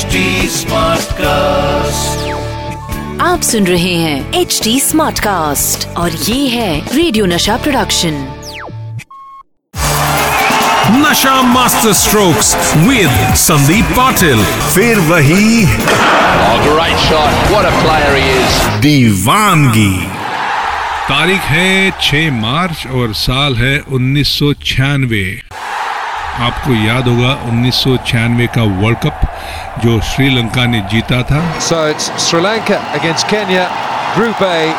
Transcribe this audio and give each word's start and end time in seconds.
HD 0.00 0.10
cast 1.12 2.28
आप 3.22 3.40
सुन 3.40 3.66
रहे 3.66 3.94
हैं 3.94 4.32
एच 4.32 4.60
डी 4.64 4.80
स्मार्ट 4.80 5.20
कास्ट 5.20 5.88
और 5.88 6.10
ये 6.10 6.48
है 6.48 6.96
radio 6.96 7.26
Nasha 7.26 7.56
production 7.56 8.12
Nasha 10.90 11.42
master 11.42 11.92
strokes 11.92 12.74
with 12.76 13.34
Sandeep 13.34 13.84
Patil 13.84 14.44
फिर 14.44 14.98
वही 14.98 15.64
Oh, 15.64 16.76
is. 18.16 18.80
दीवानगी। 18.80 20.06
तारीख 21.08 21.40
है 21.40 21.92
6 22.00 22.30
मार्च 22.30 22.86
और 22.86 23.12
साल 23.14 23.56
है 23.56 23.80
उन्नीस 23.80 24.38
सौ 24.38 24.52
छियानवे। 24.52 25.42
आपको 26.38 26.86
याद 26.86 27.08
होगा 27.08 27.48
1996 27.48 28.46
का 28.46 28.62
वर्ल्ड 28.62 28.98
कप 28.98 29.29
जो 29.84 30.00
श्रीलंका 30.00 30.66
ने 30.66 30.80
जीता 30.80 31.22
था। 31.22 31.60
So 31.60 31.76
it's 31.92 32.10
Sri 32.26 32.40
Lanka 32.40 32.80
against 32.98 33.28
Kenya, 33.28 33.68
Group 34.16 34.40
A, 34.40 34.74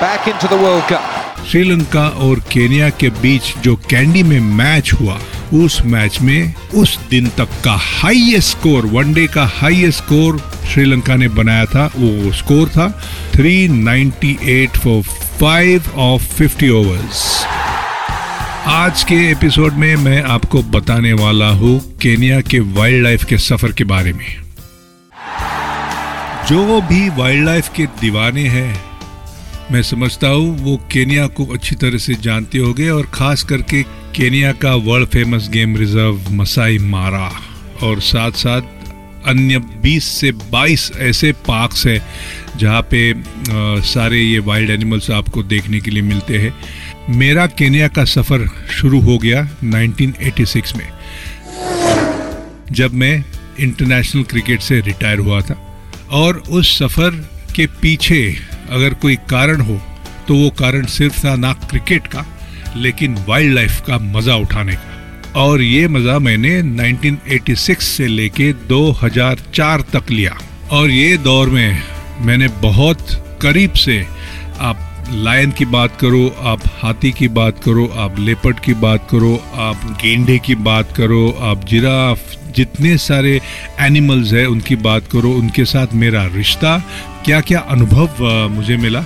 back 0.00 0.28
into 0.32 0.50
the 0.54 0.60
World 0.64 0.84
Cup. 0.92 1.14
Sri Lanka 1.50 2.08
और 2.08 2.40
केनिया 2.52 2.88
के 2.90 3.08
बीच 3.08 3.54
जो 3.58 3.76
कैंडी 3.76 4.22
में 4.22 4.40
मैच 4.40 4.92
हुआ 4.92 5.18
उस 5.54 5.80
मैच 5.82 6.20
में 6.20 6.54
उस 6.74 6.98
दिन 7.10 7.28
तक 7.28 7.48
का 7.64 7.76
हाईएस्ट 7.80 8.50
स्कोर 8.50 8.86
वनडे 8.86 9.26
का 9.26 9.44
हाईएस्ट 9.54 9.98
स्कोर 9.98 10.40
श्रीलंका 10.72 11.16
ने 11.16 11.28
बनाया 11.28 11.64
था। 11.64 11.86
वो 11.96 12.32
स्कोर 12.32 12.68
था 12.68 12.88
398 13.36 14.78
फॉर 14.78 15.02
5 15.42 15.88
ऑफ़ 15.96 16.42
50 16.42 16.70
ओवर्स 16.70 17.24
आज 18.70 19.04
के 19.04 19.14
एपिसोड 19.30 19.72
में 19.72 19.96
मैं 19.96 20.22
आपको 20.22 20.62
बताने 20.62 21.12
वाला 21.12 21.48
हूँ 21.48 21.98
केनिया 21.98 22.40
के 22.40 22.60
वाइल्ड 22.60 23.02
लाइफ 23.02 23.24
के 23.24 23.38
सफ़र 23.38 23.72
के 23.72 23.84
बारे 23.84 24.12
में। 24.12 24.36
जो 26.48 26.80
भी 26.80 27.08
वाइल्ड 27.08 27.44
लाइफ 27.44 27.68
के 27.76 27.86
दीवाने 27.86 28.42
हैं 28.42 28.84
मैं 29.72 29.82
समझता 29.82 30.28
हूँ 30.28 30.58
वो 30.58 30.76
केनिया 30.92 31.26
को 31.26 31.46
अच्छी 31.46 31.76
तरह 31.76 31.98
से 31.98 32.14
जानते 32.14 32.58
होंगे 32.58 32.90
और 32.90 33.06
खास 33.14 33.42
करके 33.42 33.82
केनिया 34.16 34.52
का 34.52 34.74
world 34.74 35.08
famous 35.08 35.48
game 35.48 35.76
reserve 35.76 36.20
Masai 36.30 36.78
Mara 36.78 37.32
और 37.82 38.00
साथ 38.00 38.30
साथ 38.30 38.62
अन्य 39.26 39.58
20 39.58 40.00
से 40.00 40.32
22 40.32 40.92
ऐसे 40.98 41.32
पार्क्स 41.32 41.86
हैं 41.86 42.06
जहाँ 42.56 42.82
पे 42.82 43.12
अ, 43.12 43.80
सारे 43.80 44.18
ये 44.18 44.38
वाइल्ड 44.38 44.70
एनिमल्स 44.70 45.10
आपको 45.10 45.42
देखने 45.42 45.80
के 45.80 45.90
लिए 45.90 46.02
मिलते 46.02 46.38
हैं। 46.38 46.54
मेरा 47.10 47.46
केन्या 47.48 47.86
का 47.88 48.04
सफ़र 48.04 48.46
शुरू 48.70 49.00
हो 49.00 49.16
गया 49.18 49.42
1986 49.64 50.74
में, 50.76 50.88
जब 52.72 52.94
मैं 52.94 53.24
इंटरनेशनल 53.60 54.22
क्रिकेट 54.22 54.60
से 54.60 54.80
रिटायर 54.80 55.18
हुआ 55.18 55.40
था। 55.40 55.54
और 56.12 56.42
उस 56.50 56.78
सफ़र 56.78 57.10
के 57.56 57.66
पीछे 57.82 58.20
अगर 58.70 58.94
कोई 58.94 59.16
कारण 59.30 59.60
हो 59.60 59.80
तो 60.28 60.34
वो 60.34 60.50
कारण 60.58 60.86
सिर्फ़ 60.88 61.24
था 61.24 61.34
ना 61.36 61.52
क्रिकेट 61.70 62.06
का, 62.06 62.24
लेकिन 62.76 63.14
वाइल्ड 63.28 63.54
लाइफ 63.54 63.80
का 63.86 63.98
मज़ा 63.98 64.34
उठाने 64.36 64.74
का। 64.74 65.40
और 65.40 65.62
ये 65.62 65.88
मज़ा 65.88 66.18
मैंने 66.18 66.60
1986 66.62 67.82
से 67.86 68.06
लेके 68.06 68.52
2004 68.68 69.82
तक 69.92 70.10
लिया। 70.10 70.36
और 70.70 70.90
ये 70.90 71.16
दौर 71.18 71.50
में 71.50 71.82
मैंने 72.20 72.48
बहुत 72.62 73.06
करीब 73.42 73.72
से 73.76 74.04
आप 74.60 74.84
लायन 75.10 75.50
की 75.50 75.64
बात 75.64 75.96
करो, 76.00 76.26
आप 76.42 76.60
हाथी 76.82 77.10
की 77.12 77.28
बात 77.28 77.58
करो, 77.64 77.86
आप 77.96 78.18
लेपर्ड 78.18 78.58
की 78.60 78.74
बात 78.74 79.06
करो, 79.10 79.34
आप 79.56 79.84
गेंडे 80.02 80.38
की 80.38 80.54
बात 80.54 80.92
करो, 80.96 81.28
आप 81.40 81.64
जिराफ, 81.64 82.18
जितने 82.56 82.96
सारे 82.98 83.40
एनिमल्स 83.80 84.32
हैं, 84.32 84.46
उनकी 84.46 84.76
बात 84.76 85.06
करो, 85.12 85.30
उनके 85.30 85.64
साथ 85.64 85.94
मेरा 85.94 86.24
रिश्ता 86.26 86.76
क्या 87.24 87.40
क्या 87.40 87.60
अनुभव 87.60 88.48
मुझे 88.50 88.76
मिला? 88.76 89.00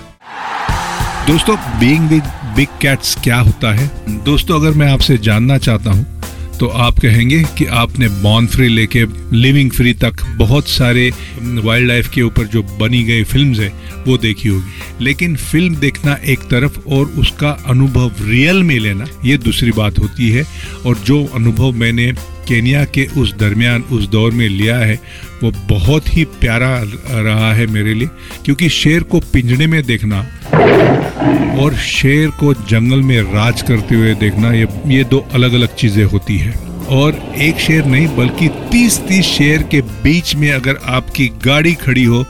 दोस्तों 1.27 1.57
बीइंग 1.81 2.09
विद 2.09 2.33
बिग 2.57 2.69
कैट्स 2.81 3.17
क्या 3.25 3.39
होता 3.41 3.73
है? 3.73 3.91
दोस्तों, 4.25 4.61
अगर 4.61 4.71
मैं 4.71 4.93
आपसे 4.93 5.19
जानना 5.19 5.59
चाहता 5.59 5.91
हूँ 5.91 6.22
तो 6.63 6.69
आप 6.69 6.99
कहेंगे 6.99 7.43
कि 7.43 7.65
आपने 7.65 8.09
बॉर्न 8.09 8.47
फ्री 8.47 8.69
लेके 8.69 9.05
लिविंग 9.37 9.71
फ्री 9.71 9.95
तक 9.95 10.13
बहुत 10.37 10.69
सारे 10.69 11.13
वाइल्ड 11.43 11.89
लाइफ 11.89 12.09
के 12.09 12.23
ऊपर 12.23 12.45
जो 12.45 12.63
बनी 12.63 13.03
गई 13.03 13.25
फिल्म्स 13.25 13.59
है, 13.59 13.73
वो 14.09 14.19
देखी 14.19 14.49
होगी। 14.49 15.05
लेकिन 15.05 15.37
फ़िल्म 15.37 15.77
देखना 15.77 16.15
एक 16.15 16.39
तरफ़ 16.39 16.81
और 16.89 17.07
उसका 17.07 17.51
अनुभव 17.51 18.13
रियल 18.21 18.63
में 18.63 18.79
लेना, 18.79 19.07
ये 19.25 19.37
दूसरी 19.39 19.71
बात 19.71 19.99
होती 19.99 20.31
है। 20.31 20.45
और 20.87 20.99
जो 20.99 21.25
अनुभव 21.25 21.73
मैंने 21.73 22.13
केनिया 22.49 22.85
के 22.85 23.07
उस 23.07 23.35
दरमियान, 23.35 23.83
उस 23.83 24.09
दौर 24.09 24.31
में 24.31 24.49
लिया 24.49 24.79
है, 24.79 25.01
वो 25.43 25.53
बहुत 25.69 26.17
ही 26.17 26.25
प्यारा 26.25 26.85
रहा 27.11 27.55
है 27.55 27.67
मेरे 27.67 27.95
लिए। 27.95 28.09
क्योंकि 28.45 28.69
शेर 28.69 29.03
को 29.03 29.21
पिंजड़े 29.21 29.67
में 29.67 29.83
देखना 29.83 30.27
और 31.63 31.75
शेर 31.77 32.29
को 32.31 32.53
जंगल 32.55 33.01
में 33.03 33.21
राज 33.25 33.63
करते 33.63 33.95
हुए 33.95 34.15
देखना, 34.15 34.53
ये 34.53 34.69
ये 34.89 35.05
दो 35.05 35.25
अलग 35.35 35.53
अलग 35.53 35.75
चीज़ें 35.75 36.05
होती 36.05 36.39
है। 36.39 36.55
और 36.93 37.21
एक 37.39 37.59
शेर 37.59 37.85
नहीं, 37.85 38.07
बल्कि 38.17 38.49
तीस 38.71 38.99
तीस 39.01 39.27
शेर 39.27 39.63
के 39.63 39.81
बीच 40.03 40.35
में 40.37 40.51
अगर 40.53 40.79
आपकी 40.89 41.29
गाड़ी 41.45 41.75
खड़ी 41.75 42.05
हो, 42.05 42.25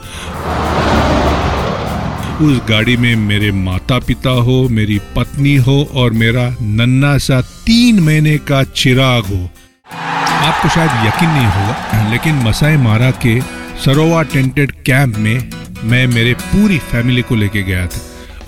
उस 2.41 2.61
गाड़ी 2.69 2.95
में 2.97 3.15
मेरे 3.17 3.51
माता 3.51 3.97
पिता 3.99 4.29
हो, 4.41 4.67
मेरी 4.69 4.99
पत्नी 5.15 5.55
हो 5.57 5.81
और 5.93 6.11
मेरा 6.13 6.49
नन्ना 6.61 7.17
सा 7.17 7.41
तीन 7.65 7.99
महीने 7.99 8.37
का 8.47 8.63
चिराग 8.63 9.25
हो, 9.25 9.43
आपको 9.87 10.69
शायद 10.69 11.05
यकीन 11.07 11.29
नहीं 11.29 11.45
होगा, 11.47 12.09
लेकिन 12.11 12.35
मसाई 12.47 12.77
मारा 12.77 13.11
के 13.25 13.39
सरोवा 13.85 14.23
टेंटेड 14.23 14.71
कैंप 14.85 15.17
में 15.17 15.49
मैं 15.83 16.05
मेरे 16.07 16.33
पूरी 16.45 16.77
फैमिली 16.91 17.21
को 17.21 17.35
लेके 17.35 17.63
गया 17.63 17.85
था। 17.87 18.01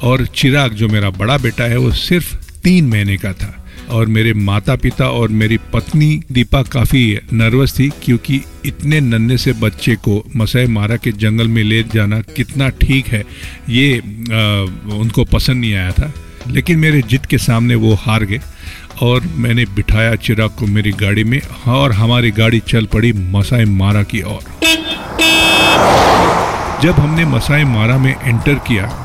और 0.06 0.26
चिराग 0.26 0.72
जो 0.72 0.88
मेरा 0.88 1.10
बड़ा 1.10 1.38
बेटा 1.38 1.64
है 1.64 1.78
वो 1.78 1.92
सिर्फ़ 1.92 2.36
तीन 2.64 2.88
महीने 2.88 3.18
का 3.18 3.34
था। 3.34 3.62
और 3.90 4.06
मेरे 4.06 4.34
माता 4.34 4.76
पिता 4.76 5.10
और 5.10 5.30
मेरी 5.30 5.58
पत्नी 5.74 6.22
दीपा 6.32 6.62
काफ़ी 6.62 7.20
नर्वस 7.34 7.80
थी 7.80 7.90
क्योंकि 8.04 8.42
इतने 8.66 9.00
नन्हे 9.00 9.38
से 9.38 9.54
बच्चे 9.54 9.96
को 9.96 10.24
मसाई 10.36 10.66
मारा 10.68 10.96
के 10.96 11.12
जंगल 11.12 11.48
में 11.48 11.64
ले 11.64 11.84
जाना 11.84 12.20
कितना 12.22 12.70
ठीक 12.70 13.08
है 13.08 13.24
ये 13.70 13.98
आ, 13.98 14.62
उनको 14.96 15.24
पसंद 15.24 15.62
नहीं 15.62 15.74
आया 15.74 15.92
था। 15.92 16.12
लेकिन 16.48 16.80
मेरे 16.80 17.02
जिद 17.02 17.26
के 17.26 17.38
सामने 17.38 17.76
वो 17.76 17.94
हार 17.94 18.24
गए 18.24 18.40
और 19.02 19.22
मैंने 19.36 19.66
बिठाया 19.66 20.16
चिराग 20.16 20.50
को 20.50 20.68
मेरी 20.68 20.92
गाड़ी 20.92 21.24
में 21.24 21.42
और 21.68 21.92
हमारी 21.92 22.32
गाड़ी 22.32 22.60
चल 22.60 22.86
पड़ी 22.86 23.14
मसाई 23.14 23.66
मारा 23.66 24.04
की 24.04 24.22
ओर। 24.22 24.44
जब 26.84 27.00
हमने 27.00 27.26
मसाई 27.26 27.64
मारा 27.64 27.98
में 27.98 28.16
एंटर 28.24 28.54
किया 28.54 29.05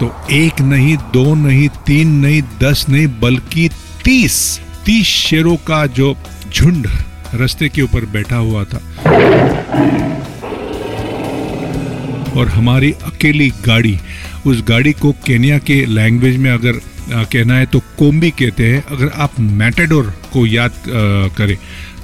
तो 0.00 0.10
एक 0.32 0.60
नहीं 0.60 0.96
दो 1.12 1.34
नहीं 1.34 1.68
तीन 1.86 2.08
नहीं 2.16 2.42
दस 2.60 2.84
नहीं 2.88 3.06
बल्कि 3.20 3.68
तीस 4.04 4.36
तीस 4.84 5.06
शेरों 5.06 5.56
का 5.68 5.86
जो 5.86 6.16
झुंड 6.52 6.86
रास्ते 7.34 7.68
के 7.68 7.82
ऊपर 7.82 8.04
बैठा 8.06 8.36
हुआ 8.36 8.64
था। 8.64 8.80
और 12.36 12.48
हमारी 12.48 12.92
अकेली 13.04 13.48
गाड़ी 13.66 13.98
उस 14.46 14.62
गाड़ी 14.68 14.92
को 14.92 15.12
केनिया 15.26 15.58
के 15.58 15.84
लैंग्वेज 15.86 16.36
में 16.36 16.50
अगर 16.50 16.80
आ, 17.14 17.22
कहना 17.22 17.54
है 17.54 17.66
तो 17.66 17.78
कोम्बी 17.98 18.30
कहते 18.30 18.68
हैं। 18.68 18.82
अगर 18.84 19.10
आप 19.14 19.40
मैटाडोर 19.40 20.14
को 20.32 20.46
याद 20.46 20.70
आ, 20.70 21.34
करें 21.36 21.56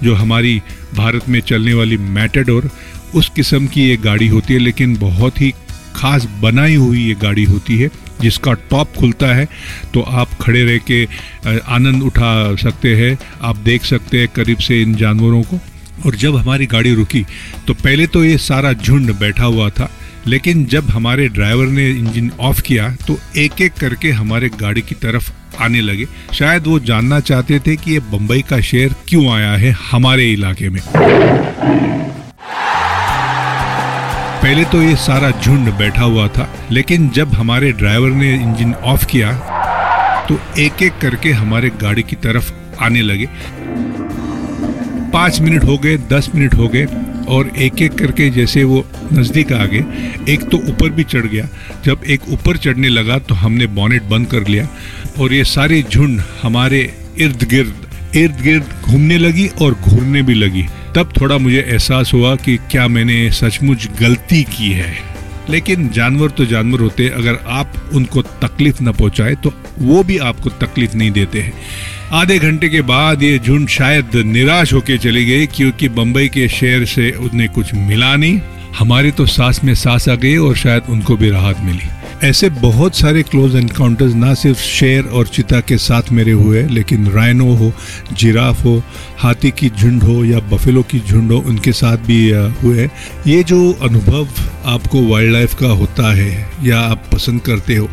जो 0.03 0.15
हमारी 0.15 0.63
भारत 0.95 1.29
में 1.29 1.41
चलने 1.41 1.75
वाली 1.75 1.97
मैटाडोर 1.97 2.71
उस 3.15 3.29
किस्म 3.37 3.67
की 3.67 3.89
ये 3.89 3.97
गाड़ी 3.97 4.29
होती 4.29 4.55
है 4.55 4.61
लेकिन 4.61 4.97
बहुत 4.97 5.41
ही 5.41 5.53
खास 6.05 6.25
बनाई 6.41 6.75
हुई 6.77 7.03
ये 7.03 7.15
गाड़ी 7.21 7.45
होती 7.45 7.77
है, 7.79 7.89
जिसका 8.21 8.53
टॉप 8.71 8.95
खुलता 8.97 9.27
है 9.27 9.47
तो 9.95 10.01
आप 10.15 10.35
खड़े 10.41 10.65
रह 10.65 10.79
के 10.91 11.05
आनंद 11.75 12.03
उठा 12.03 12.33
सकते 12.59 12.95
हैं। 12.97 13.17
आप 13.43 13.57
देख 13.65 13.85
सकते 13.85 14.19
हैं 14.19 14.29
करीब 14.35 14.59
से 14.59 14.81
इन 14.83 14.95
जानवरों 14.95 15.43
को। 15.43 15.59
और 16.07 16.15
जब 16.17 16.37
हमारी 16.37 16.67
गाड़ी 16.67 16.95
रुकी 16.95 17.25
तो 17.67 17.75
पहले 17.75 18.07
तो 18.07 18.25
ये 18.25 18.37
सारा 18.39 18.73
झुंड 18.75 19.13
बैठा 19.15 19.45
हुआ 19.45 19.69
था, 19.71 19.89
लेकिन 20.27 20.65
जब 20.67 20.91
हमारे 20.91 21.29
ड्राइवर 21.31 21.67
ने 21.69 21.89
इंजन 21.91 22.31
ऑफ़ 22.41 22.61
किया 22.63 22.89
तो 23.07 23.19
एक 23.37 23.61
एक 23.61 23.75
करके 23.75 24.11
हमारे 24.13 24.49
गाड़ी 24.61 24.83
की 24.83 24.95
तरफ़ 24.97 25.33
आने 25.63 25.81
लगे। 25.81 26.07
शायद 26.35 26.67
वो 26.67 26.79
जानना 26.83 27.21
चाहते 27.23 27.59
थे 27.59 27.77
कि 27.77 27.93
ये 27.93 28.01
बम्बई 28.13 28.43
का 28.43 28.61
शेर 28.63 28.95
क्यों 29.09 29.27
आया 29.31 29.53
है 29.57 29.77
हमारे 29.91 30.31
इलाके 30.33 30.69
में। 30.69 30.81
पहले 34.45 34.65
तो 34.65 34.81
ये 34.83 34.97
सारा 34.97 35.31
झुंड 35.33 35.69
बैठा 35.77 36.03
हुआ 36.03 36.27
था, 36.29 36.49
लेकिन 36.73 37.09
जब 37.11 37.33
हमारे 37.35 37.71
ड्राइवर 37.73 38.11
ने 38.13 38.33
इंजन 38.35 38.73
ऑफ़ 38.85 39.07
किया 39.07 39.31
तो 40.29 40.39
एक 40.61 40.83
एक 40.83 40.99
करके 41.03 41.31
हमारे 41.33 41.71
गाड़ी 41.81 42.03
की 42.03 42.17
तरफ़ 42.17 42.53
आने 42.83 43.03
लगे। 43.03 43.29
पाँच 45.13 45.41
मिनट 45.41 45.65
हो 45.65 45.79
गए, 45.79 45.97
दस 46.13 46.31
मिनट 46.35 46.55
हो 46.55 46.69
गए, 46.69 46.85
और 47.29 47.51
एक 47.59 47.83
एक 47.83 47.99
करके 47.99 48.29
जैसे 48.31 48.65
वो 48.65 48.85
नज़दीक 49.13 49.53
आ 49.53 49.65
गए, 49.65 49.85
एक 50.29 50.49
तो 50.51 50.59
ऊपर 50.71 50.91
भी 50.91 51.05
चढ़ 51.05 51.27
गया। 51.27 51.49
जब 51.85 52.05
एक 52.07 52.29
ऊपर 52.33 52.57
चढ़ने 52.59 52.89
लगा 52.91 53.19
तो 53.21 53.35
हमने 53.37 53.67
बॉनेट 53.81 54.03
बंद 54.11 54.31
कर 54.31 54.47
लिया, 54.49 54.69
और 55.21 55.35
ये 55.35 55.45
सारे 55.49 55.83
झुंड 55.85 56.23
हमारे 56.43 56.89
इर्द 57.19 57.49
गिर्द 57.51 58.17
इर्द 58.17 58.41
गिर्द 58.43 58.75
घूमने 58.83 59.19
लगी 59.19 59.51
और 59.63 59.75
घूरने 59.75 60.23
भी 60.23 60.35
लगी। 60.37 60.67
तब 60.97 61.13
थोड़ा 61.21 61.39
मुझे 61.39 61.61
एहसास 61.61 62.13
हुआ 62.15 62.35
कि 62.37 62.57
क्या 62.71 62.87
मैंने 62.89 63.31
सचमुच 63.33 63.87
गलती 64.01 64.43
की 64.51 64.71
है। 64.73 64.97
लेकिन 65.51 65.89
जानवर 65.89 66.31
तो 66.31 66.45
जानवर 66.47 66.81
होते, 66.81 67.09
अगर 67.09 67.39
आप 67.47 67.91
उनको 67.95 68.23
तकलीफ़ 68.23 68.83
न 68.83 68.93
पहुँचाए 68.93 69.35
तो 69.35 69.53
वो 69.79 70.03
भी 70.03 70.19
आपको 70.19 70.51
तकलीफ़ 70.51 70.97
नहीं 70.97 71.11
देते 71.11 71.41
हैं। 71.41 71.53
आधे 72.13 72.39
घंटे 72.39 72.69
के 72.69 72.81
बाद 72.83 73.23
ये 73.23 73.39
झुंड 73.39 73.69
शायद 73.69 74.17
निराश 74.17 74.73
होके 74.73 74.99
चली 74.99 75.25
गई, 75.27 75.47
क्योंकि 75.47 75.89
बम्बई 75.89 76.29
के 76.29 76.49
शहर 76.49 76.85
से 76.85 77.11
उन्हें 77.11 77.49
कुछ 77.49 77.75
मिला 77.75 78.15
नहीं। 78.17 78.41
हमारी 78.79 79.11
तो 79.11 79.27
सांस 79.27 79.63
में 79.65 79.75
सांस 79.75 80.09
आ 80.09 80.15
गई 80.15 80.37
और 80.37 80.57
शायद 80.57 80.83
उनको 80.89 81.17
भी 81.17 81.31
राहत 81.31 81.61
मिली। 81.61 81.89
ऐसे 82.25 82.49
बहुत 82.51 82.97
सारे 82.97 83.23
क्लोज 83.23 83.55
एनकाउंटर्स 83.57 84.15
ना 84.15 84.33
सिर्फ़ 84.35 84.59
शेर 84.59 85.07
और 85.09 85.27
चिता 85.27 85.61
के 85.61 85.77
साथ 85.79 86.11
मेरे 86.13 86.33
हुए, 86.33 86.63
लेकिन 86.69 87.07
राइनो 87.13 87.53
हो 87.55 87.71
जिराफ 88.13 88.65
हो, 88.65 88.83
हाथी 89.19 89.51
की 89.51 89.69
झुंड 89.71 90.03
हो 90.03 90.25
या 90.25 90.39
बफेलो 90.53 90.83
की 90.83 91.01
झुंड 91.01 91.33
हो, 91.33 91.39
उनके 91.39 91.73
साथ 91.73 92.07
भी 92.07 92.31
हुए 92.63 92.89
ये 93.27 93.43
जो 93.43 93.61
अनुभव 93.83 94.29
आपको 94.67 95.03
वाइल्ड 95.09 95.33
लाइफ 95.33 95.55
का 95.55 95.69
होता 95.69 96.15
है 96.15 96.49
या 96.65 96.81
आप 96.81 97.05
पसंद 97.13 97.41
करते 97.41 97.77
हो, 97.77 97.89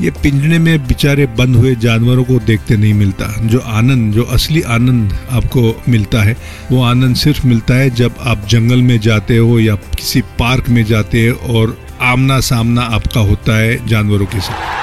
ये 0.00 0.10
पिंजरे 0.22 0.58
में 0.58 0.86
बेचारे 0.86 1.26
बंद 1.38 1.56
हुए 1.56 1.74
जानवरों 1.80 2.24
को 2.24 2.38
देखते 2.40 2.76
नहीं 2.76 2.94
मिलता। 2.94 3.34
जो 3.42 3.58
आनंद, 3.58 4.12
जो 4.14 4.22
असली 4.24 4.62
आनंद 4.62 5.18
आपको 5.30 5.74
मिलता 5.88 6.22
है, 6.22 6.36
वो 6.72 6.82
आनंद 6.84 7.16
सिर्फ़ 7.16 7.46
मिलता 7.46 7.74
है 7.74 7.90
जब 7.96 8.14
आप 8.22 8.46
जंगल 8.50 8.82
में 8.82 8.98
जाते 9.00 9.36
हो 9.36 9.60
या 9.60 9.74
किसी 9.98 10.20
पार्क 10.38 10.68
में 10.68 10.84
जाते 10.84 11.28
हो 11.28 11.54
और 11.54 11.78
आमना 12.02 12.40
सामना 12.40 12.82
आपका 12.94 13.20
होता 13.20 13.56
है 13.58 13.86
जानवरों 13.86 14.26
के 14.26 14.40
साथ। 14.40 14.78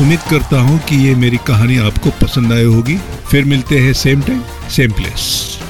उम्मीद 0.00 0.20
करता 0.30 0.60
हूँ 0.60 0.78
कि 0.80 0.96
ये 1.06 1.14
मेरी 1.14 1.36
कहानी 1.46 1.78
आपको 1.78 2.10
पसंद 2.22 2.52
आई 2.52 2.64
होगी। 2.64 2.96
फिर 3.30 3.44
मिलते 3.44 3.78
हैं 3.78 3.92
same 3.92 4.22
time 4.22 4.42
same 4.76 4.92
place 4.92 5.22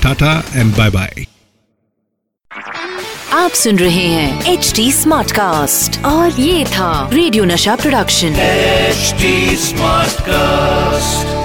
tata 0.02 0.32
and 0.56 0.76
bye 0.76 0.90
bye 0.90 1.26
आप 3.32 3.50
सुन 3.50 3.78
रहे 3.78 4.06
हैं 4.06 4.52
एच 4.52 4.72
डी 4.76 4.90
स्मार्ट 4.92 5.32
कास्ट 5.32 6.04
और 6.04 6.40
ये 6.40 6.64
था 6.64 7.08
radio 7.12 7.44
Nasha 7.44 7.76
production 7.76 8.34
H 8.38 9.14
smart 9.60 10.20
cast 10.20 11.41